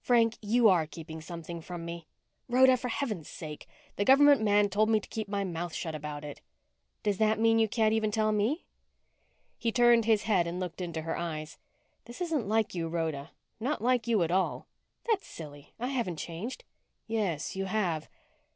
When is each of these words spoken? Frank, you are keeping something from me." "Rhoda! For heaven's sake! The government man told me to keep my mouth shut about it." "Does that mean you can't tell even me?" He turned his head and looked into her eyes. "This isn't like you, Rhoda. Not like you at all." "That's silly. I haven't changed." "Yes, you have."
Frank, 0.00 0.36
you 0.42 0.68
are 0.68 0.84
keeping 0.84 1.20
something 1.20 1.60
from 1.60 1.84
me." 1.84 2.08
"Rhoda! 2.48 2.76
For 2.76 2.88
heaven's 2.88 3.28
sake! 3.28 3.68
The 3.94 4.04
government 4.04 4.42
man 4.42 4.68
told 4.68 4.88
me 4.90 4.98
to 4.98 5.08
keep 5.08 5.28
my 5.28 5.44
mouth 5.44 5.72
shut 5.72 5.94
about 5.94 6.24
it." 6.24 6.40
"Does 7.04 7.18
that 7.18 7.38
mean 7.38 7.60
you 7.60 7.68
can't 7.68 7.92
tell 8.12 8.24
even 8.26 8.36
me?" 8.36 8.64
He 9.58 9.70
turned 9.70 10.06
his 10.06 10.24
head 10.24 10.48
and 10.48 10.58
looked 10.58 10.80
into 10.80 11.02
her 11.02 11.16
eyes. 11.16 11.56
"This 12.06 12.20
isn't 12.20 12.48
like 12.48 12.74
you, 12.74 12.88
Rhoda. 12.88 13.30
Not 13.60 13.80
like 13.80 14.08
you 14.08 14.24
at 14.24 14.32
all." 14.32 14.66
"That's 15.08 15.28
silly. 15.28 15.72
I 15.78 15.86
haven't 15.86 16.16
changed." 16.18 16.64
"Yes, 17.06 17.54
you 17.54 17.66
have." 17.66 18.08